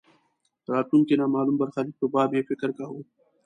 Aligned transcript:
د 0.65 0.65
راتلونکې 0.75 1.15
نامالوم 1.21 1.55
برخلیک 1.61 1.95
په 1.99 2.07
باب 2.13 2.29
یې 2.37 2.41
فکر 2.49 2.69
کاوه. 2.77 3.01